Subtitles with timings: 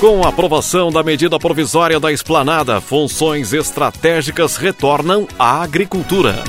[0.00, 6.44] Com a aprovação da medida provisória da esplanada, funções estratégicas retornam à agricultura.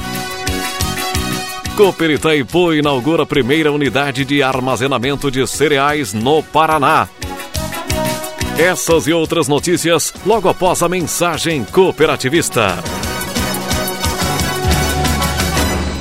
[1.75, 7.08] Cooper Itaipu inaugura a primeira unidade de armazenamento de cereais no Paraná.
[8.55, 12.77] Essas e outras notícias logo após a mensagem cooperativista.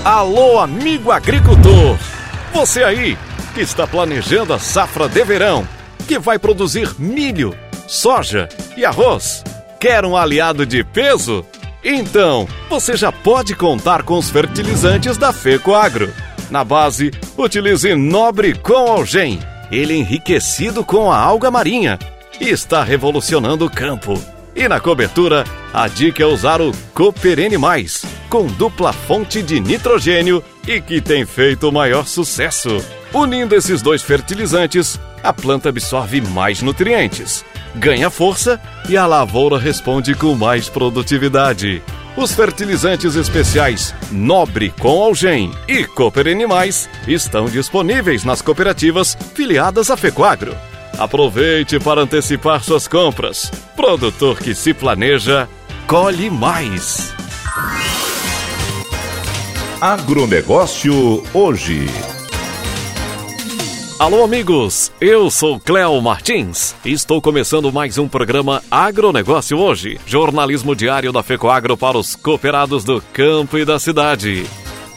[0.05, 1.97] Alô, amigo agricultor!
[2.53, 3.17] Você aí
[3.55, 5.78] que está planejando a safra de verão
[6.09, 7.55] que vai produzir milho,
[7.87, 9.45] soja e arroz.
[9.79, 11.45] Quer um aliado de peso?
[11.85, 16.13] Então, você já pode contar com os fertilizantes da Fecoagro.
[16.51, 19.39] Na base, utilize Nobre com Algem.
[19.71, 21.99] Ele é enriquecido com a alga marinha
[22.41, 24.19] e está revolucionando o campo.
[24.59, 30.43] E na cobertura, a dica é usar o Cooperene Mais, com dupla fonte de nitrogênio
[30.67, 32.85] e que tem feito o maior sucesso.
[33.15, 37.45] Unindo esses dois fertilizantes, a planta absorve mais nutrientes,
[37.77, 41.81] ganha força e a lavoura responde com mais produtividade.
[42.17, 49.97] Os fertilizantes especiais Nobre com Algem e Cooper Animais estão disponíveis nas cooperativas filiadas à
[49.97, 50.57] Fecoagro.
[50.99, 53.53] Aproveite para antecipar suas compras.
[53.77, 55.49] Produtor que se planeja,
[55.87, 57.15] colhe mais.
[59.81, 61.87] Agronegócio hoje.
[63.97, 64.91] Alô, amigos!
[65.01, 71.23] Eu sou Cléo Martins e estou começando mais um programa Agronegócio Hoje, jornalismo diário da
[71.23, 74.47] FECOAGRO para os cooperados do campo e da cidade.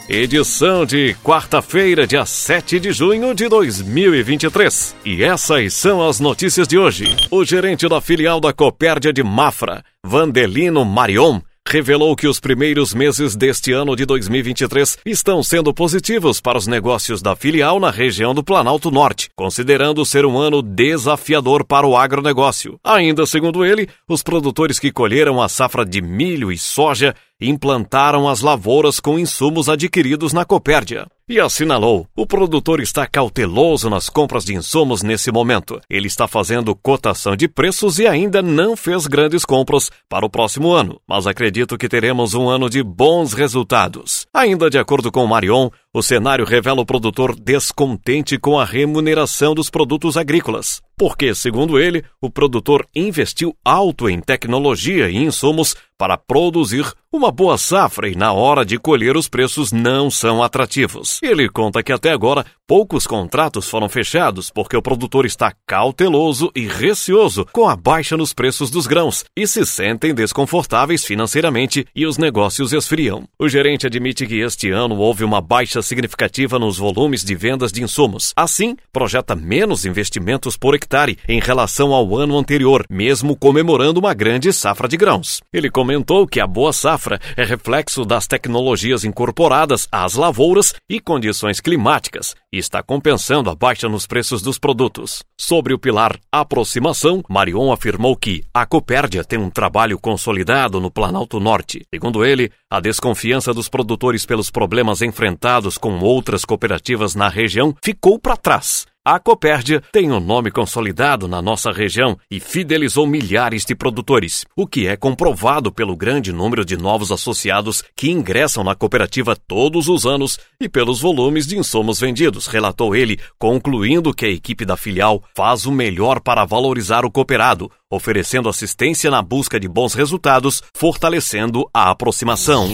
[0.08, 4.96] Edição de quarta-feira, dia 7 de junho de 2023.
[5.04, 7.16] E essas são as notícias de hoje.
[7.30, 13.36] O gerente da filial da Copérdia de Mafra, Vandelino Marion, revelou que os primeiros meses
[13.36, 18.42] deste ano de 2023 estão sendo positivos para os negócios da filial na região do
[18.42, 22.78] Planalto Norte, considerando ser um ano desafiador para o agronegócio.
[22.82, 28.40] Ainda segundo ele, os produtores que colheram a safra de milho e soja implantaram as
[28.40, 31.06] lavouras com insumos adquiridos na Copérdia.
[31.28, 35.80] E assinalou: o produtor está cauteloso nas compras de insumos nesse momento.
[35.88, 40.72] Ele está fazendo cotação de preços e ainda não fez grandes compras para o próximo
[40.72, 44.26] ano, mas acredito que teremos um ano de bons resultados.
[44.34, 49.68] Ainda de acordo com Marion, o cenário revela o produtor descontente com a remuneração dos
[49.68, 56.90] produtos agrícolas, porque, segundo ele, o produtor investiu alto em tecnologia e insumos para produzir
[57.12, 61.11] uma boa safra e na hora de colher os preços não são atrativos.
[61.20, 66.66] Ele conta que até agora poucos contratos foram fechados porque o produtor está cauteloso e
[66.66, 72.16] receoso com a baixa nos preços dos grãos e se sentem desconfortáveis financeiramente e os
[72.16, 73.24] negócios esfriam.
[73.38, 77.82] O gerente admite que este ano houve uma baixa significativa nos volumes de vendas de
[77.82, 78.32] insumos.
[78.34, 84.50] Assim, projeta menos investimentos por hectare em relação ao ano anterior, mesmo comemorando uma grande
[84.50, 85.42] safra de grãos.
[85.52, 91.60] Ele comentou que a boa safra é reflexo das tecnologias incorporadas às lavouras e condições
[91.60, 95.22] climáticas e está compensando a baixa nos preços dos produtos.
[95.36, 101.38] Sobre o pilar aproximação, Marion afirmou que a Copérdia tem um trabalho consolidado no Planalto
[101.38, 101.82] Norte.
[101.92, 108.18] Segundo ele, a desconfiança dos produtores pelos problemas enfrentados com outras cooperativas na região ficou
[108.18, 108.86] para trás.
[109.04, 114.64] A Copérdia tem um nome consolidado na nossa região e fidelizou milhares de produtores, o
[114.64, 120.06] que é comprovado pelo grande número de novos associados que ingressam na cooperativa todos os
[120.06, 125.20] anos e pelos volumes de insumos vendidos, relatou ele, concluindo que a equipe da filial
[125.36, 131.68] faz o melhor para valorizar o cooperado, oferecendo assistência na busca de bons resultados, fortalecendo
[131.74, 132.68] a aproximação.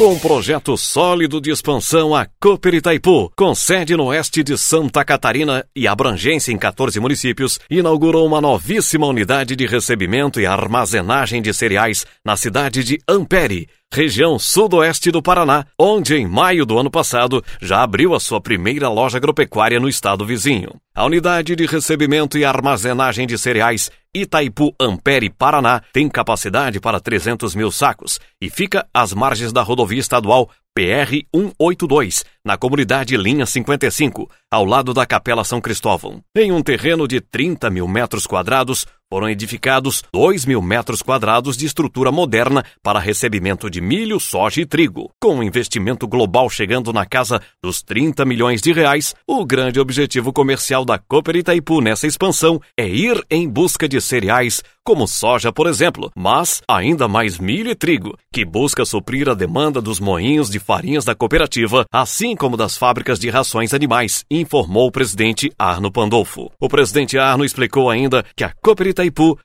[0.00, 5.04] Com um projeto sólido de expansão, a Cooper Itaipu, com sede no oeste de Santa
[5.04, 11.52] Catarina e abrangência em 14 municípios, inaugurou uma novíssima unidade de recebimento e armazenagem de
[11.52, 17.42] cereais na cidade de Ampere, região sudoeste do Paraná, onde em maio do ano passado
[17.60, 20.70] já abriu a sua primeira loja agropecuária no estado vizinho.
[20.94, 27.54] A unidade de recebimento e armazenagem de cereais Itaipu Ampere, Paraná, tem capacidade para 300
[27.54, 34.30] mil sacos e fica às margens da rodovia estadual PR 182, na comunidade Linha 55,
[34.50, 36.22] ao lado da Capela São Cristóvão.
[36.34, 41.66] Em um terreno de 30 mil metros quadrados, foram edificados 2 mil metros quadrados de
[41.66, 45.10] estrutura moderna para recebimento de milho, soja e trigo.
[45.20, 50.32] Com um investimento global chegando na casa dos 30 milhões de reais, o grande objetivo
[50.32, 55.66] comercial da Cooper Itaipu nessa expansão é ir em busca de cereais como soja, por
[55.66, 60.58] exemplo, mas ainda mais milho e trigo, que busca suprir a demanda dos moinhos de
[60.58, 66.50] farinhas da cooperativa, assim como das fábricas de rações animais, informou o presidente Arno Pandolfo.
[66.58, 68.99] O presidente Arno explicou ainda que a Cooper Itaipu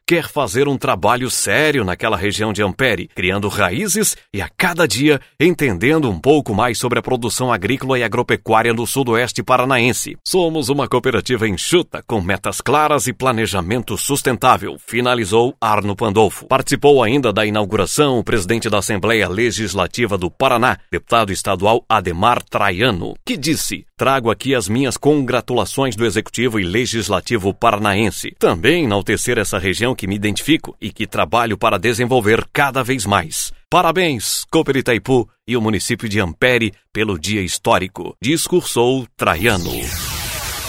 [0.06, 5.22] quer fazer um trabalho sério naquela região de Ampere, criando raízes e a cada dia
[5.40, 10.18] entendendo um pouco mais sobre a produção agrícola e agropecuária no sudoeste paranaense.
[10.26, 16.48] Somos uma cooperativa enxuta, com metas claras e planejamento sustentável, finalizou Arno Pandolfo.
[16.48, 23.14] Participou ainda da inauguração o presidente da Assembleia Legislativa do Paraná, deputado estadual Ademar Traiano,
[23.26, 28.36] que disse: Trago aqui as minhas congratulações do Executivo e Legislativo paranaense.
[28.38, 33.54] Também enaltecer essa região que me identifico e que trabalho para desenvolver cada vez mais.
[33.70, 39.72] Parabéns, Cooper Itaipu e o município de Ampere pelo dia histórico, discursou Traiano.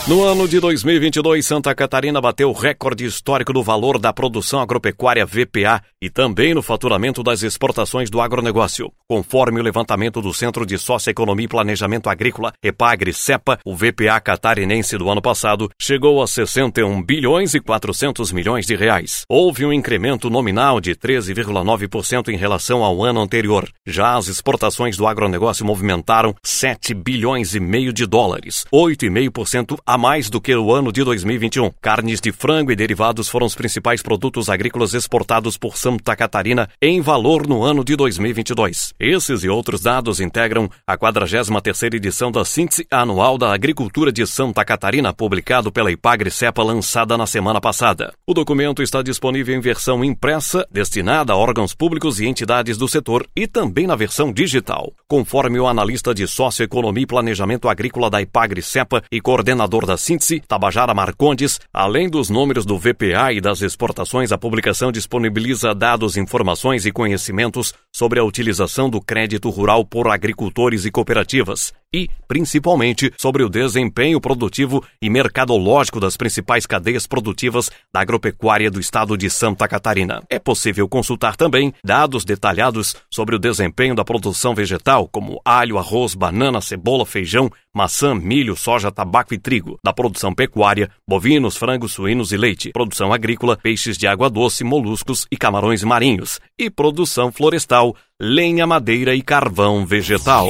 [0.08, 5.82] No ano de 2022, Santa Catarina bateu recorde histórico no valor da produção agropecuária VPA
[6.00, 8.92] e também no faturamento das exportações do agronegócio.
[9.08, 14.96] Conforme o levantamento do Centro de Socioeconomia e Planejamento Agrícola, EPAGRE CEPA, o VPA catarinense
[14.96, 19.24] do ano passado chegou a 61 bilhões e 400 milhões de reais.
[19.28, 23.68] Houve um incremento nominal de 13,9% em relação ao ano anterior.
[23.84, 30.28] Já as exportações do agronegócio movimentaram 7 bilhões e meio de dólares, 8,5% a mais
[30.28, 31.70] do que o ano de 2021.
[31.80, 37.00] Carnes de frango e derivados foram os principais produtos agrícolas exportados por Santa Catarina em
[37.00, 38.94] valor no ano de 2022.
[38.98, 44.64] Esses e outros dados integram a 43ª edição da Síntese Anual da Agricultura de Santa
[44.64, 48.12] Catarina, publicado pela Ipagre-Cepa, lançada na semana passada.
[48.26, 53.26] O documento está disponível em versão impressa, destinada a órgãos públicos e entidades do setor,
[53.34, 54.92] e também na versão digital.
[55.08, 60.92] Conforme o analista de Socioeconomia e Planejamento Agrícola da Ipagre-Cepa e coordenador da síntese, Tabajara
[60.92, 66.92] Marcondes, além dos números do VPA e das exportações, a publicação disponibiliza dados, informações e
[66.92, 73.48] conhecimentos sobre a utilização do crédito rural por agricultores e cooperativas e, principalmente, sobre o
[73.48, 80.22] desempenho produtivo e mercadológico das principais cadeias produtivas da agropecuária do estado de Santa Catarina.
[80.28, 86.14] É possível consultar também dados detalhados sobre o desempenho da produção vegetal, como alho, arroz,
[86.14, 92.32] banana, cebola, feijão, maçã, milho, soja, tabaco e trigo, da produção pecuária, bovinos, frangos, suínos
[92.32, 97.85] e leite, produção agrícola, peixes de água doce, moluscos e camarões marinhos, e produção florestal,
[98.20, 100.48] lenha, madeira e carvão vegetal.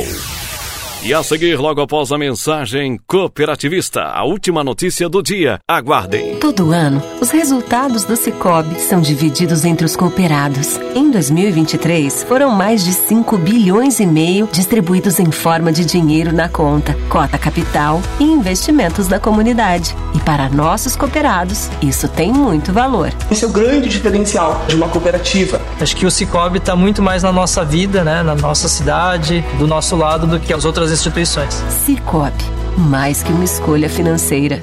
[1.02, 5.60] E a seguir, logo após a mensagem cooperativista, a última notícia do dia.
[5.68, 6.36] Aguardem.
[6.36, 10.80] Todo ano, os resultados do Cicobi são divididos entre os cooperados.
[10.96, 16.48] Em 2023, foram mais de 5 bilhões e meio distribuídos em forma de dinheiro na
[16.48, 19.94] conta, cota capital e investimentos da comunidade.
[20.12, 23.12] E para nossos cooperados, isso tem muito valor.
[23.30, 25.60] Esse é o grande diferencial de uma cooperativa.
[25.80, 29.68] Acho que o Cicobi está muito mais na nossa vida, né, na nossa cidade, do
[29.68, 31.54] nosso lado do que as outras instituições.
[31.84, 32.44] Cicobi,
[32.76, 34.60] mais que uma escolha financeira.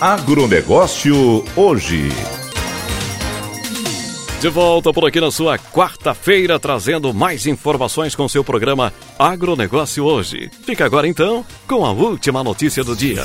[0.00, 2.08] Agronegócio hoje.
[4.40, 10.50] De volta por aqui na sua quarta-feira, trazendo mais informações com seu programa Agronegócio Hoje.
[10.64, 13.24] Fica agora então com a última notícia do dia.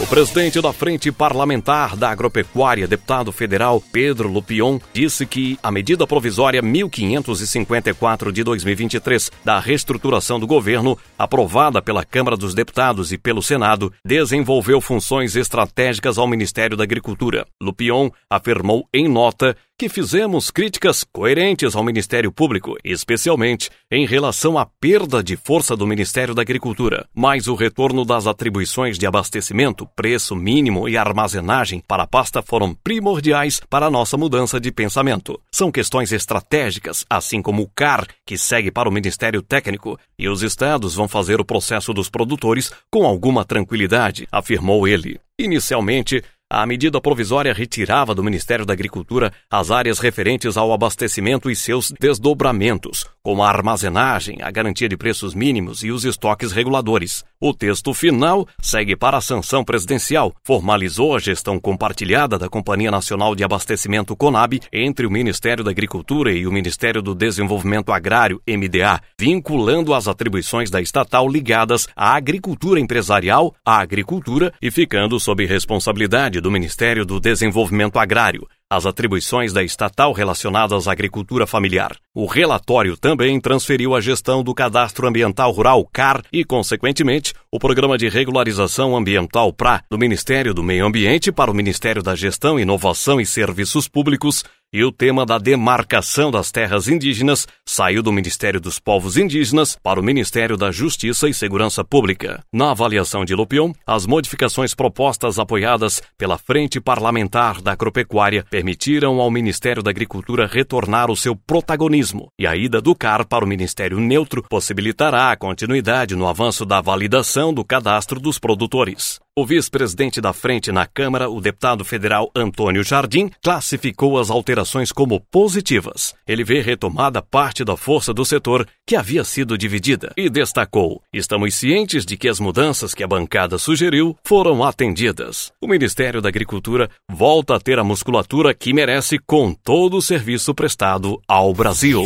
[0.00, 6.04] O presidente da Frente Parlamentar da Agropecuária, deputado federal Pedro Lupion, disse que a medida
[6.04, 13.40] provisória 1554 de 2023 da reestruturação do governo, aprovada pela Câmara dos Deputados e pelo
[13.40, 17.46] Senado, desenvolveu funções estratégicas ao Ministério da Agricultura.
[17.62, 24.64] Lupion afirmou em nota que fizemos críticas coerentes ao Ministério Público, especialmente em relação à
[24.64, 30.36] perda de força do Ministério da Agricultura, mas o retorno das atribuições de abastecimento, preço
[30.36, 35.40] mínimo e armazenagem para a pasta foram primordiais para a nossa mudança de pensamento.
[35.50, 40.44] São questões estratégicas, assim como o CAR, que segue para o Ministério Técnico, e os
[40.44, 45.18] estados vão fazer o processo dos produtores com alguma tranquilidade, afirmou ele.
[45.36, 46.22] Inicialmente,
[46.62, 51.90] a medida provisória retirava do Ministério da Agricultura as áreas referentes ao abastecimento e seus
[51.98, 57.24] desdobramentos, como a armazenagem, a garantia de preços mínimos e os estoques reguladores.
[57.40, 63.34] O texto final segue para a sanção presidencial, formalizou a gestão compartilhada da Companhia Nacional
[63.34, 69.00] de Abastecimento Conab entre o Ministério da Agricultura e o Ministério do Desenvolvimento Agrário, MDA,
[69.18, 76.43] vinculando as atribuições da estatal ligadas à agricultura empresarial, à agricultura e ficando sob responsabilidade
[76.44, 81.96] do Ministério do Desenvolvimento Agrário, as atribuições da estatal relacionadas à agricultura familiar.
[82.14, 87.96] O relatório também transferiu a gestão do Cadastro Ambiental Rural CAR e, consequentemente, o Programa
[87.96, 93.18] de Regularização Ambiental PRA do Ministério do Meio Ambiente para o Ministério da Gestão, Inovação
[93.18, 98.78] e Serviços Públicos e o tema da demarcação das terras indígenas saiu do Ministério dos
[98.78, 102.42] Povos Indígenas para o Ministério da Justiça e Segurança Pública.
[102.52, 109.30] Na avaliação de Lupion, as modificações propostas apoiadas pela Frente Parlamentar da Agropecuária permitiram ao
[109.30, 114.00] Ministério da Agricultura retornar o seu protagonismo e a ida do CAR para o Ministério
[114.00, 119.23] Neutro possibilitará a continuidade no avanço da validação do cadastro dos produtores.
[119.36, 125.18] O vice-presidente da frente na Câmara, o deputado federal Antônio Jardim, classificou as alterações como
[125.18, 126.14] positivas.
[126.24, 131.56] Ele vê retomada parte da força do setor que havia sido dividida e destacou: estamos
[131.56, 135.52] cientes de que as mudanças que a bancada sugeriu foram atendidas.
[135.60, 140.54] O Ministério da Agricultura volta a ter a musculatura que merece com todo o serviço
[140.54, 142.04] prestado ao Brasil.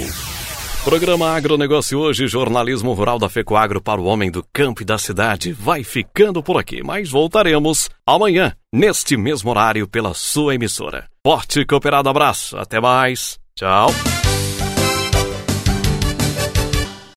[0.84, 5.52] Programa Agronegócio hoje, jornalismo rural da FECOAGro para o homem do campo e da cidade,
[5.52, 11.06] vai ficando por aqui, mas voltaremos amanhã, neste mesmo horário, pela sua emissora.
[11.26, 13.90] Forte cooperado abraço, até mais, tchau.